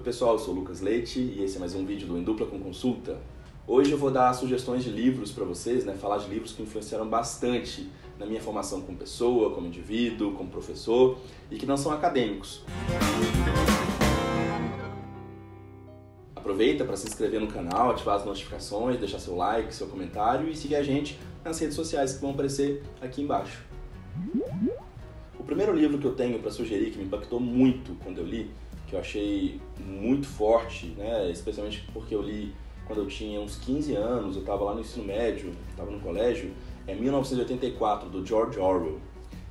[0.00, 2.22] Oi pessoal, eu sou o Lucas Leite e esse é mais um vídeo do Em
[2.22, 3.20] Dupla com Consulta.
[3.66, 5.92] Hoje eu vou dar sugestões de livros para vocês, né?
[5.92, 7.86] falar de livros que influenciaram bastante
[8.18, 11.18] na minha formação como pessoa, como indivíduo, como professor
[11.50, 12.64] e que não são acadêmicos.
[16.34, 20.56] Aproveita para se inscrever no canal, ativar as notificações, deixar seu like, seu comentário e
[20.56, 23.62] seguir a gente nas redes sociais que vão aparecer aqui embaixo.
[25.38, 28.50] O primeiro livro que eu tenho para sugerir que me impactou muito quando eu li
[28.90, 31.30] que eu achei muito forte, né?
[31.30, 32.52] especialmente porque eu li
[32.86, 36.50] quando eu tinha uns 15 anos, eu estava lá no ensino médio, estava no colégio,
[36.88, 38.98] é 1984, do George Orwell.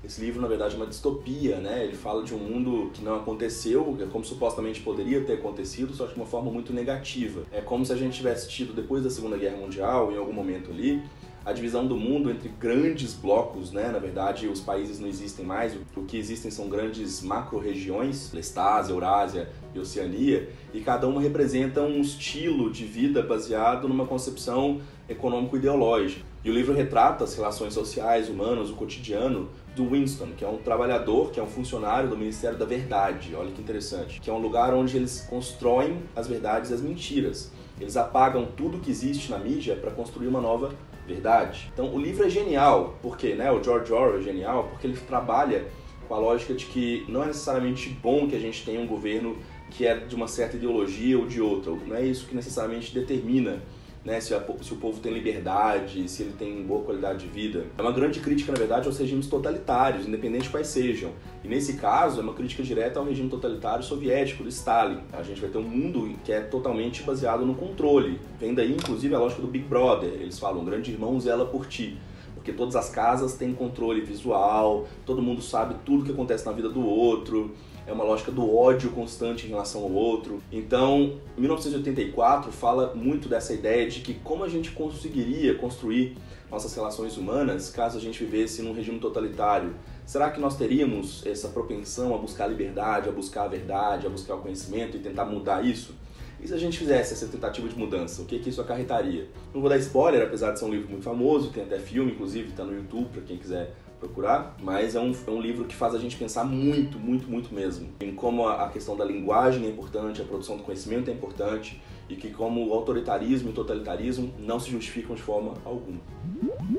[0.03, 1.85] Esse livro, na verdade, é uma distopia, né?
[1.85, 6.05] Ele fala de um mundo que não aconteceu, é como supostamente poderia ter acontecido, só
[6.05, 7.43] que de uma forma muito negativa.
[7.51, 10.71] É como se a gente tivesse tido, depois da Segunda Guerra Mundial, em algum momento
[10.71, 11.01] ali,
[11.45, 13.89] a divisão do mundo entre grandes blocos, né?
[13.89, 19.49] Na verdade, os países não existem mais, o que existem são grandes macro-regiões, Lestásia, Eurásia
[19.73, 26.29] e Oceania, e cada uma representa um estilo de vida baseado numa concepção econômico-ideológica.
[26.43, 30.57] E o livro retrata as relações sociais, humanas, o cotidiano do Winston, que é um
[30.57, 33.35] trabalhador, que é um funcionário do Ministério da Verdade.
[33.35, 34.21] Olha que interessante.
[34.21, 37.51] Que é um lugar onde eles constroem as verdades e as mentiras.
[37.79, 40.73] Eles apagam tudo que existe na mídia para construir uma nova
[41.09, 41.69] verdade.
[41.73, 45.65] Então o livro é genial, porque né, o George Orwell é genial porque ele trabalha
[46.07, 49.37] com a lógica de que não é necessariamente bom que a gente tenha um governo
[49.69, 51.71] que é de uma certa ideologia ou de outra.
[51.71, 53.61] Não é isso que necessariamente determina
[54.03, 57.65] né, se, a, se, o povo tem liberdade, se ele tem boa qualidade de vida.
[57.77, 61.11] É uma grande crítica, na verdade, aos regimes totalitários, independente de quais sejam.
[61.43, 64.99] E nesse caso, é uma crítica direta ao regime totalitário soviético, do Stalin.
[65.11, 68.19] A gente vai ter um mundo que é totalmente baseado no controle.
[68.39, 70.09] Vem daí, inclusive, a lógica do Big Brother.
[70.13, 71.97] Eles falam, grande irmão zela por ti
[72.39, 76.69] porque todas as casas têm controle visual, todo mundo sabe tudo que acontece na vida
[76.69, 77.53] do outro,
[77.89, 80.43] é uma lógica do ódio constante em relação ao outro.
[80.51, 86.15] Então, 1984 fala muito dessa ideia de que como a gente conseguiria construir
[86.51, 89.73] nossas relações humanas caso a gente vivesse num regime totalitário.
[90.05, 94.09] Será que nós teríamos essa propensão a buscar a liberdade, a buscar a verdade, a
[94.09, 95.95] buscar o conhecimento e tentar mudar isso?
[96.41, 99.27] E se a gente fizesse essa tentativa de mudança, o que, que isso acarretaria?
[99.53, 102.49] Não vou dar spoiler, apesar de ser um livro muito famoso, tem até filme, inclusive,
[102.49, 105.93] está no YouTube para quem quiser procurar, mas é um, é um livro que faz
[105.93, 110.21] a gente pensar muito, muito, muito mesmo em como a, questão da linguagem é importante,
[110.21, 114.59] a produção do conhecimento é importante e que como o autoritarismo e o totalitarismo não
[114.59, 115.99] se justificam de forma alguma.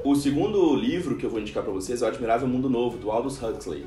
[0.04, 3.10] O segundo livro que eu vou indicar para vocês é O Admirável Mundo Novo, do
[3.10, 3.86] Aldous Huxley.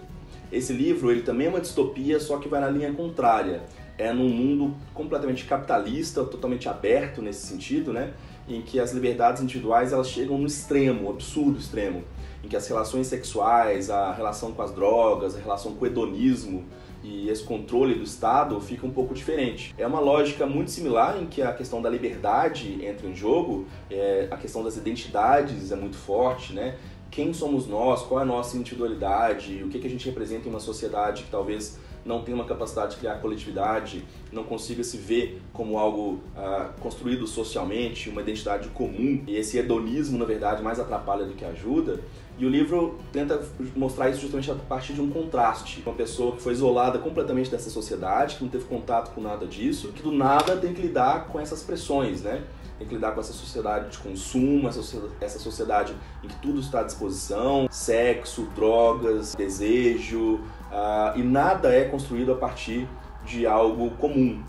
[0.52, 3.64] Esse livro ele também é uma distopia, só que vai na linha contrária.
[3.98, 8.14] É num mundo completamente capitalista, totalmente aberto nesse sentido, né?
[8.48, 12.04] Em que as liberdades individuais elas chegam no extremo, absurdo extremo
[12.44, 16.66] em que as relações sexuais, a relação com as drogas, a relação com o hedonismo
[17.04, 19.74] e esse controle do Estado fica um pouco diferente.
[19.78, 24.28] É uma lógica muito similar em que a questão da liberdade entra em jogo, é,
[24.32, 26.78] a questão das identidades é muito forte, né?
[27.12, 30.50] Quem somos nós, qual é a nossa individualidade, o que, que a gente representa em
[30.50, 35.42] uma sociedade que talvez não tem uma capacidade de criar coletividade, não consiga se ver
[35.54, 41.26] como algo ah, construído socialmente, uma identidade comum, e esse hedonismo, na verdade, mais atrapalha
[41.26, 42.00] do que ajuda.
[42.38, 43.40] E o livro tenta
[43.76, 45.84] mostrar isso justamente a partir de um contraste.
[45.86, 49.90] Uma pessoa que foi isolada completamente dessa sociedade, que não teve contato com nada disso,
[49.90, 52.42] que do nada tem que lidar com essas pressões, né?
[52.80, 56.84] Tem que lidar com essa sociedade de consumo, essa sociedade em que tudo está à
[56.84, 60.36] disposição, sexo, drogas, desejo,
[60.72, 62.88] uh, e nada é construído a partir
[63.26, 64.42] de algo comum.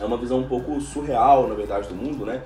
[0.00, 2.44] É uma visão um pouco surreal, na verdade, do mundo, né?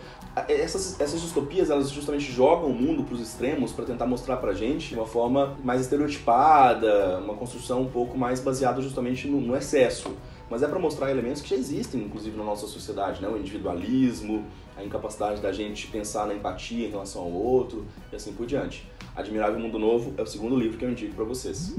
[0.49, 4.55] Essas, essas distopias, elas justamente jogam o mundo para os extremos para tentar mostrar pra
[4.55, 9.55] gente de uma forma mais estereotipada, uma construção um pouco mais baseada justamente no, no
[9.55, 10.17] excesso.
[10.49, 13.29] Mas é para mostrar elementos que já existem, inclusive, na nossa sociedade, né?
[13.29, 14.47] O individualismo,
[14.77, 18.89] a incapacidade da gente pensar na empatia em relação ao outro e assim por diante.
[19.15, 21.75] Admirável Mundo Novo é o segundo livro que eu indico para vocês.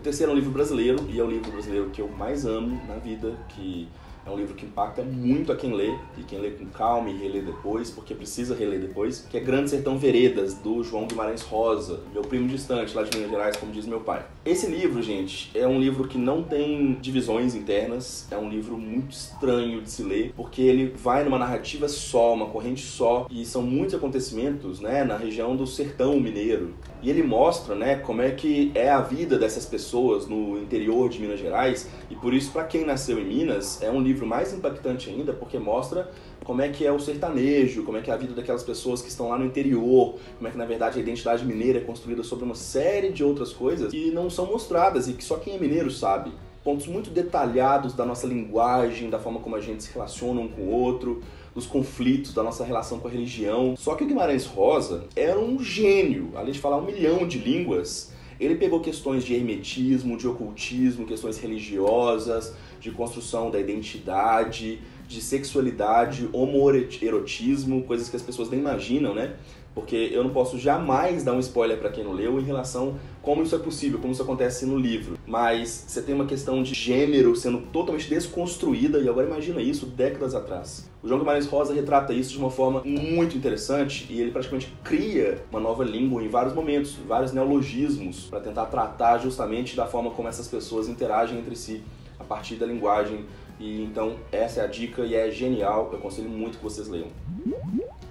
[0.00, 2.80] O terceiro é um livro brasileiro, e é o livro brasileiro que eu mais amo
[2.88, 3.86] na vida, que
[4.26, 7.16] é um livro que impacta muito a quem lê, e quem lê com calma e
[7.16, 12.00] relê depois, porque precisa reler depois, que é Grande Sertão Veredas, do João Guimarães Rosa,
[12.12, 14.24] meu primo distante lá de Minas Gerais, como diz meu pai.
[14.44, 19.12] Esse livro, gente, é um livro que não tem divisões internas, é um livro muito
[19.12, 23.62] estranho de se ler, porque ele vai numa narrativa só, uma corrente só, e são
[23.62, 26.74] muitos acontecimentos, né, na região do sertão mineiro.
[27.02, 31.20] E ele mostra, né, como é que é a vida dessas pessoas no interior de
[31.20, 34.52] Minas Gerais, e por isso, para quem nasceu em Minas, é um livro livro mais
[34.52, 36.10] impactante ainda porque mostra
[36.44, 39.08] como é que é o sertanejo, como é que é a vida daquelas pessoas que
[39.08, 42.44] estão lá no interior, como é que na verdade a identidade mineira é construída sobre
[42.44, 45.90] uma série de outras coisas que não são mostradas e que só quem é mineiro
[45.90, 46.32] sabe.
[46.62, 50.62] pontos muito detalhados da nossa linguagem, da forma como a gente se relaciona um com
[50.62, 51.22] o outro,
[51.54, 53.74] dos conflitos, da nossa relação com a religião.
[53.76, 58.12] Só que o Guimarães Rosa era um gênio, além de falar um milhão de línguas.
[58.38, 66.28] Ele pegou questões de hermetismo, de ocultismo, questões religiosas, de construção da identidade, de sexualidade,
[66.32, 69.34] homoerotismo, coisas que as pessoas nem imaginam, né?
[69.74, 73.42] Porque eu não posso jamais dar um spoiler para quem não leu em relação como
[73.42, 75.16] isso é possível, como isso acontece no livro.
[75.26, 80.34] Mas você tem uma questão de gênero sendo totalmente desconstruída, e agora imagina isso décadas
[80.34, 80.88] atrás.
[81.02, 85.42] O João Guimarães Rosa retrata isso de uma forma muito interessante e ele praticamente cria
[85.50, 90.28] uma nova língua em vários momentos, vários neologismos, para tentar tratar justamente da forma como
[90.28, 91.82] essas pessoas interagem entre si
[92.20, 93.24] a partir da linguagem.
[93.58, 97.08] E então essa é a dica e é genial, eu aconselho muito que vocês leiam.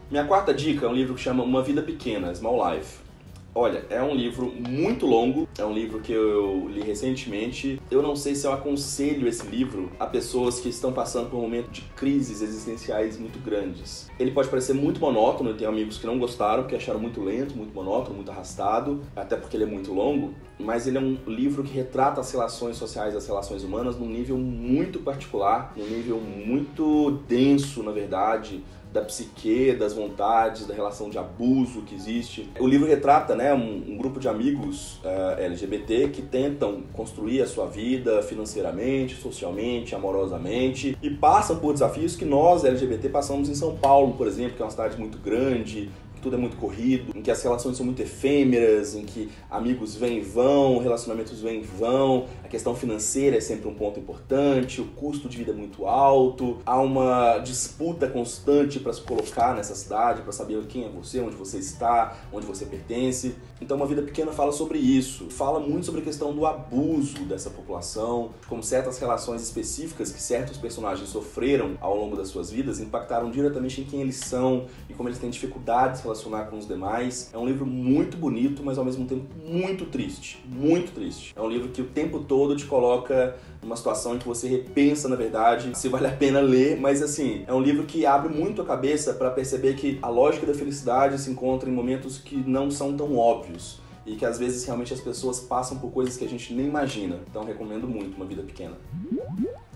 [0.10, 3.10] Minha quarta dica é um livro que chama Uma Vida Pequena, Small Life.
[3.54, 7.82] Olha, é um livro muito longo, é um livro que eu li recentemente.
[7.90, 11.42] Eu não sei se eu aconselho esse livro a pessoas que estão passando por um
[11.42, 14.10] momento de crises existenciais muito grandes.
[14.20, 17.74] Ele pode parecer muito monótono, tenho amigos que não gostaram, que acharam muito lento, muito
[17.74, 21.74] monótono, muito arrastado, até porque ele é muito longo, mas ele é um livro que
[21.74, 27.82] retrata as relações sociais, as relações humanas num nível muito particular, num nível muito denso,
[27.82, 28.62] na verdade
[28.92, 32.50] da psique, das vontades, da relação de abuso que existe.
[32.60, 37.42] O livro retrata né, um, um grupo de amigos uh, eh, LGBT que tentam construir
[37.42, 43.54] a sua vida financeiramente, socialmente, amorosamente e passam por desafios que nós, LGBT, passamos em
[43.54, 45.92] São Paulo, por exemplo, que é uma cidade muito grande,
[46.22, 50.18] tudo é muito corrido, em que as relações são muito efêmeras, em que amigos vêm
[50.18, 54.86] e vão, relacionamentos vêm e vão, a questão financeira é sempre um ponto importante, o
[54.86, 60.22] custo de vida é muito alto, há uma disputa constante para se colocar nessa cidade,
[60.22, 63.36] para saber quem é você, onde você está, onde você pertence.
[63.62, 67.50] Então, Uma Vida Pequena fala sobre isso, fala muito sobre a questão do abuso dessa
[67.50, 73.30] população, como certas relações específicas que certos personagens sofreram ao longo das suas vidas impactaram
[73.30, 77.30] diretamente em quem eles são e como eles têm dificuldades relacionar com os demais.
[77.34, 80.44] É um livro muito bonito, mas ao mesmo tempo muito triste.
[80.48, 81.34] Muito triste.
[81.36, 85.08] É um livro que o tempo todo te coloca numa situação em que você repensa,
[85.08, 88.62] na verdade, se vale a pena ler, mas assim, é um livro que abre muito
[88.62, 92.72] a cabeça para perceber que a lógica da felicidade se encontra em momentos que não
[92.72, 93.80] são tão óbvios
[94.10, 97.20] e que às vezes realmente as pessoas passam por coisas que a gente nem imagina.
[97.30, 98.76] Então recomendo muito Uma Vida Pequena.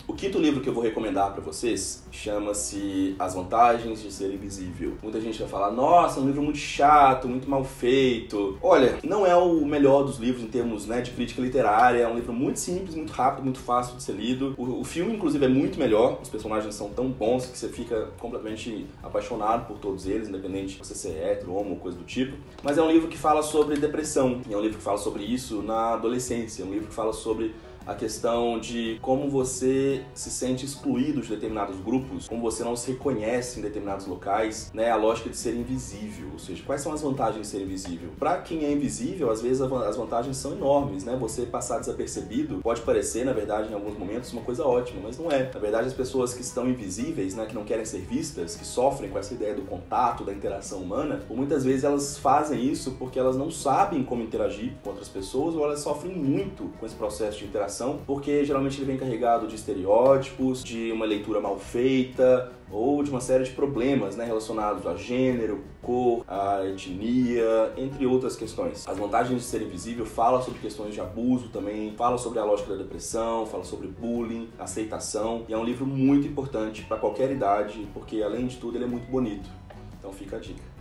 [0.05, 4.97] O quinto livro que eu vou recomendar para vocês chama-se As Vantagens de Ser Invisível.
[5.01, 8.57] Muita gente vai falar, nossa, é um livro muito chato, muito mal feito.
[8.61, 12.15] Olha, não é o melhor dos livros em termos né, de crítica literária, é um
[12.15, 14.53] livro muito simples, muito rápido, muito fácil de ser lido.
[14.57, 18.09] O, o filme, inclusive, é muito melhor, os personagens são tão bons que você fica
[18.19, 22.35] completamente apaixonado por todos eles, independente de você ser hétero, homo ou coisa do tipo.
[22.61, 25.23] Mas é um livro que fala sobre depressão, e é um livro que fala sobre
[25.23, 27.53] isso na adolescência, é um livro que fala sobre
[27.85, 32.91] a questão de como você se sente excluído de determinados grupos, como você não se
[32.91, 34.89] reconhece em determinados locais, né?
[34.89, 38.09] A lógica de ser invisível, ou seja, quais são as vantagens de ser invisível?
[38.17, 41.17] Para quem é invisível, às vezes as vantagens são enormes, né?
[41.19, 45.31] Você passar desapercebido pode parecer, na verdade, em alguns momentos uma coisa ótima, mas não
[45.31, 45.51] é.
[45.53, 49.09] Na verdade, as pessoas que estão invisíveis, né, que não querem ser vistas, que sofrem
[49.09, 53.19] com essa ideia do contato, da interação humana, por muitas vezes elas fazem isso porque
[53.19, 57.39] elas não sabem como interagir com outras pessoas ou elas sofrem muito com esse processo
[57.39, 57.72] de interação
[58.05, 63.21] porque geralmente ele vem carregado de estereótipos, de uma leitura mal feita ou de uma
[63.21, 68.87] série de problemas né, relacionados a gênero, cor, a etnia, entre outras questões.
[68.87, 72.71] As vantagens de ser invisível fala sobre questões de abuso também, fala sobre a lógica
[72.71, 77.87] da depressão, fala sobre bullying, aceitação, e é um livro muito importante para qualquer idade,
[77.93, 79.49] porque além de tudo ele é muito bonito.
[79.99, 80.72] Então fica a dica.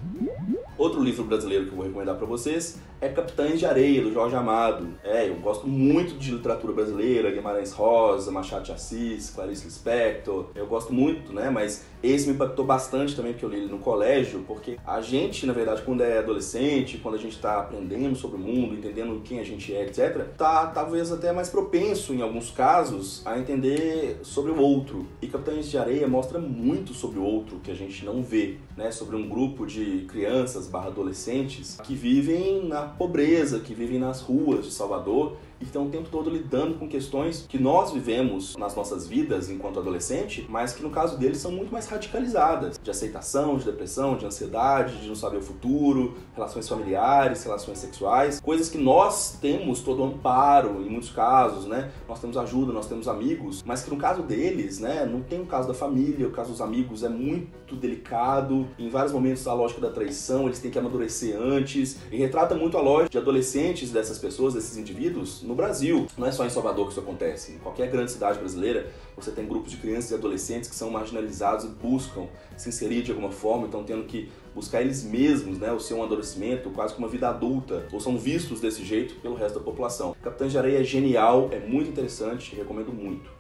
[0.78, 4.34] Outro livro brasileiro que eu vou recomendar para vocês é Capitães de Areia, do Jorge
[4.34, 4.88] Amado.
[5.04, 10.46] É, eu gosto muito de literatura brasileira, Guimarães Rosa, Machado de Assis, Clarice Lispector.
[10.54, 11.50] Eu gosto muito, né?
[11.50, 15.46] Mas esse me impactou bastante também porque eu li ele no colégio, porque a gente,
[15.46, 19.38] na verdade, quando é adolescente, quando a gente está aprendendo sobre o mundo, entendendo quem
[19.40, 24.50] a gente é, etc., tá talvez até mais propenso, em alguns casos, a entender sobre
[24.50, 25.06] o outro.
[25.20, 28.90] E Capitães de Areia mostra muito sobre o outro que a gente não vê, né?
[28.90, 34.64] Sobre um grupo de crianças barra adolescentes que vivem na pobreza, que vivem nas ruas
[34.64, 39.06] de Salvador e estão o tempo todo lidando com questões que nós vivemos nas nossas
[39.06, 43.64] vidas enquanto adolescente, mas que no caso deles são muito mais radicalizadas, de aceitação, de
[43.64, 49.38] depressão, de ansiedade, de não saber o futuro, relações familiares, relações sexuais, coisas que nós
[49.40, 51.92] temos todo amparo em muitos casos, né?
[52.08, 55.46] Nós temos ajuda, nós temos amigos, mas que no caso deles, né, não tem o
[55.46, 58.66] caso da família, o caso dos amigos é muito delicado.
[58.78, 62.76] Em vários momentos a lógica da traição, eles têm que amadurecer antes e retrata muito
[62.76, 66.06] a lógica de adolescentes dessas pessoas, desses indivíduos no Brasil.
[66.16, 67.52] Não é só em Salvador que isso acontece.
[67.52, 71.66] Em qualquer grande cidade brasileira, você tem grupos de crianças e adolescentes que são marginalizados
[71.66, 75.80] e buscam se inserir de alguma forma, então tendo que buscar eles mesmos, né, o
[75.80, 79.64] seu amadurecimento, quase como uma vida adulta, ou são vistos desse jeito pelo resto da
[79.64, 80.14] população.
[80.22, 83.30] Capitães de Areia é genial, é muito interessante, recomendo muito.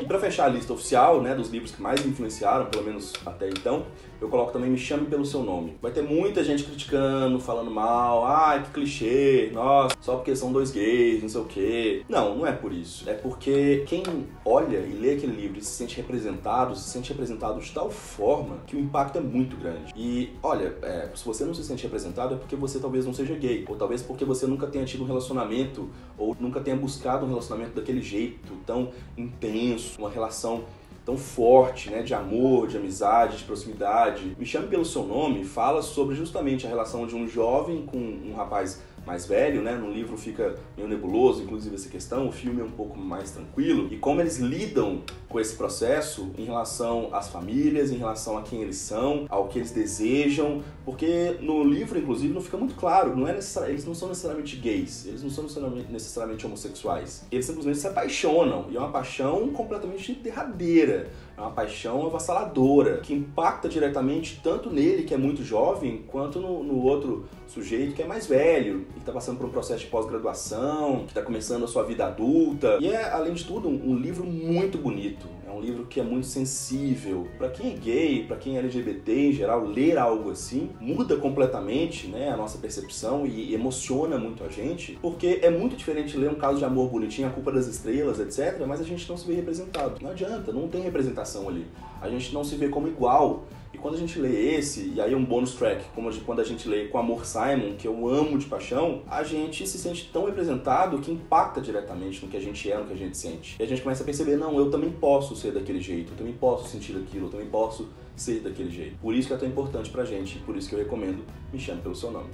[0.00, 3.48] E para fechar a lista oficial, né, dos livros que mais influenciaram, pelo menos até
[3.48, 3.86] então,
[4.20, 5.76] eu coloco também Me Chame Pelo Seu Nome.
[5.80, 10.70] Vai ter muita gente criticando, falando mal, ah, que clichê, nossa, só porque são dois
[10.70, 12.04] gays, não sei o quê.
[12.08, 13.08] Não, não é por isso.
[13.08, 14.02] É porque quem
[14.44, 18.58] olha e lê aquele livro e se sente representado, se sente representado de tal forma
[18.66, 19.92] que o impacto é muito grande.
[19.96, 23.34] E, olha, é, se você não se sente representado é porque você talvez não seja
[23.34, 27.28] gay, ou talvez porque você nunca tenha tido um relacionamento, ou nunca tenha buscado um
[27.28, 30.64] relacionamento daquele jeito, tão intenso, uma relação
[31.04, 34.36] tão forte, né, de amor, de amizade, de proximidade.
[34.38, 38.34] Me Chame Pelo Seu Nome fala sobre justamente a relação de um jovem com um
[38.36, 39.74] rapaz mais velho, né?
[39.74, 42.28] No livro fica meio nebuloso, inclusive essa questão.
[42.28, 46.44] O filme é um pouco mais tranquilo e como eles lidam com esse processo em
[46.44, 51.64] relação às famílias, em relação a quem eles são, ao que eles desejam, porque no
[51.64, 53.16] livro, inclusive, não fica muito claro.
[53.16, 53.38] Não é
[53.68, 57.24] eles não são necessariamente gays, eles não são necessariamente, necessariamente homossexuais.
[57.32, 61.10] Eles simplesmente se apaixonam e é uma paixão completamente derradeira.
[61.36, 66.64] É uma paixão avassaladora, que impacta diretamente tanto nele, que é muito jovem, quanto no,
[66.64, 71.00] no outro sujeito que é mais velho, que está passando por um processo de pós-graduação,
[71.00, 72.78] que está começando a sua vida adulta.
[72.80, 75.26] E é, além de tudo, um, um livro muito bonito.
[75.46, 77.26] É um livro que é muito sensível.
[77.38, 82.06] Para quem é gay, para quem é LGBT em geral, ler algo assim muda completamente
[82.06, 86.34] né, a nossa percepção e emociona muito a gente, porque é muito diferente ler um
[86.34, 89.34] caso de amor bonitinho, a culpa das estrelas, etc., mas a gente não se vê
[89.34, 90.02] representado.
[90.02, 91.66] Não adianta, não tem representação ali.
[92.00, 93.44] A gente não se vê como igual.
[93.72, 96.68] E quando a gente lê esse, e aí um bônus track, como quando a gente
[96.68, 100.98] lê Com Amor Simon, que eu amo de paixão, a gente se sente tão representado
[100.98, 103.56] que impacta diretamente no que a gente é, no que a gente sente.
[103.58, 106.32] E a gente começa a perceber, não, eu também posso ser daquele jeito, eu também
[106.32, 108.98] posso sentir aquilo, eu também posso ser daquele jeito.
[108.98, 111.80] Por isso que é tão importante pra gente, por isso que eu recomendo Me Chame
[111.80, 112.30] Pelo Seu Nome.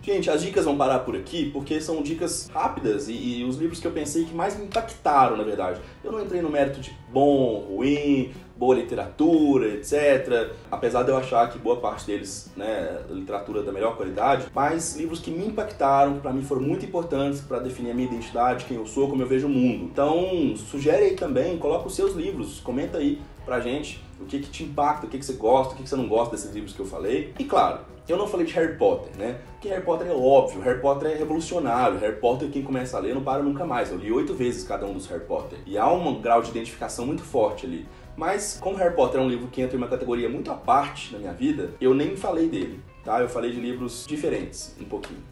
[0.00, 3.80] Gente, as dicas vão parar por aqui porque são dicas rápidas e, e, os livros
[3.80, 5.80] que eu pensei que mais me impactaram, na verdade.
[6.04, 10.50] Eu não entrei no mérito de bom, ruim, boa literatura, etc.
[10.70, 15.20] Apesar de eu achar que boa parte deles, né, literatura da melhor qualidade, mas livros
[15.20, 18.76] que me impactaram, que para mim foram muito importantes para definir a minha identidade, quem
[18.76, 19.84] eu sou, como eu vejo o mundo.
[19.84, 24.50] Então, sugere aí também, coloca os seus livros, comenta aí pra gente o que, que
[24.50, 26.72] te impacta, o que, que você gosta, o que, que você não gosta desses livros
[26.72, 27.34] que eu falei.
[27.38, 29.38] E claro, eu não falei de Harry Potter, né?
[29.52, 33.14] Porque Harry Potter é óbvio, Harry Potter é revolucionário, Harry Potter quem começa a ler
[33.14, 33.90] não para nunca mais.
[33.90, 35.58] Eu li oito vezes cada um dos Harry Potter.
[35.66, 37.86] E há um grau de identificação muito forte ali.
[38.16, 41.12] Mas como Harry Potter é um livro que entra em uma categoria muito à parte
[41.12, 43.20] na minha vida, eu nem falei dele, tá?
[43.20, 45.22] Eu falei de livros diferentes, um pouquinho.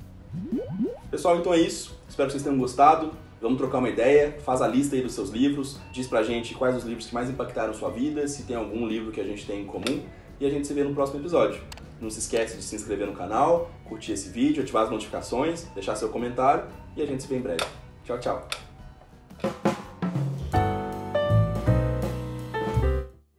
[1.10, 1.98] Pessoal, então é isso.
[2.08, 3.12] Espero que vocês tenham gostado.
[3.40, 6.74] Vamos trocar uma ideia, faz a lista aí dos seus livros, diz pra gente quais
[6.76, 9.60] os livros que mais impactaram sua vida, se tem algum livro que a gente tem
[9.60, 10.02] em comum,
[10.40, 11.60] e a gente se vê no próximo episódio.
[12.00, 15.94] Não se esquece de se inscrever no canal, curtir esse vídeo, ativar as notificações, deixar
[15.94, 16.64] seu comentário
[16.96, 17.64] e a gente se vê em breve.
[18.04, 18.73] Tchau, tchau!